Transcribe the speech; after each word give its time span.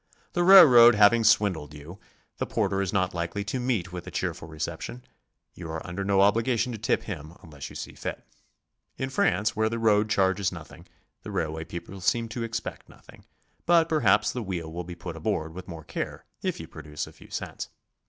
The 0.33 0.43
railroad 0.43 0.95
having 0.95 1.23
swindled 1.23 1.75
you, 1.75 1.99
the 2.37 2.47
porter 2.47 2.81
is 2.81 2.91
not 2.91 3.13
likely 3.13 3.43
to 3.43 3.59
meet 3.59 3.93
with 3.93 4.07
a 4.07 4.09
cheerful 4.09 4.47
reception; 4.47 5.05
you 5.53 5.69
are 5.69 5.85
under 5.85 6.03
no 6.03 6.21
obligation 6.21 6.71
to 6.71 6.79
tip 6.79 7.03
him 7.03 7.35
unless 7.43 7.69
you 7.69 7.75
see 7.75 7.93
fit. 7.93 8.25
In 8.97 9.11
France, 9.11 9.55
where 9.55 9.69
the 9.69 9.77
road 9.77 10.09
charges 10.09 10.51
nothing, 10.51 10.87
the 11.21 11.29
railway 11.29 11.65
people 11.65 12.01
seem 12.01 12.29
to 12.29 12.41
expect 12.41 12.89
nothing, 12.89 13.25
but 13.67 13.87
perhaps 13.87 14.31
the 14.31 14.41
wheel 14.41 14.71
will 14.73 14.83
be 14.83 14.95
put 14.95 15.15
aboard 15.15 15.53
with 15.53 15.67
more 15.67 15.83
care 15.83 16.25
if 16.41 16.59
you 16.59 16.67
produce 16.67 17.05
a 17.05 17.13
few 17.13 17.29
cents. 17.29 17.69